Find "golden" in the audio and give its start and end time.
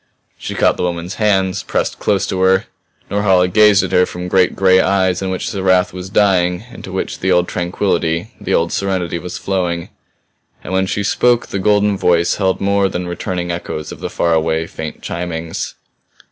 11.59-11.99